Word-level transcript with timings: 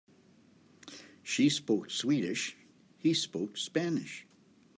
She 1.21 1.47
spoke 1.47 1.91
Swedish, 1.91 2.57
he 2.97 3.13
spoke 3.13 3.55
Spanish. 3.55 4.25